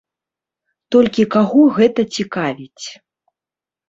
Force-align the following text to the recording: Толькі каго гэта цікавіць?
Толькі 0.95 1.25
каго 1.35 1.61
гэта 1.77 2.01
цікавіць? 2.21 2.85